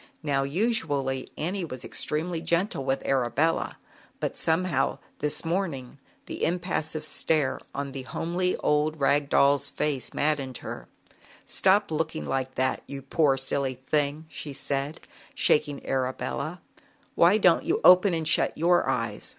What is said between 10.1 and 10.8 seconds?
maddened